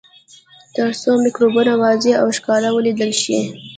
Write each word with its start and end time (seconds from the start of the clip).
تر 0.75 0.89
څو 1.01 1.09
مکروبونه 1.23 1.73
واضح 1.81 2.13
او 2.21 2.27
ښکاره 2.37 2.69
ولیدل 2.73 3.11
شي. 3.21 3.37